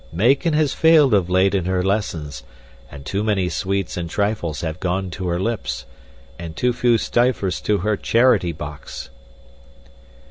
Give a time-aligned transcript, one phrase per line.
[0.11, 2.41] Mayken has failed of late in her lessons,
[2.89, 5.85] and too many sweets and trifles have gone to her lips,
[6.39, 9.11] and too few stivers to her charity box.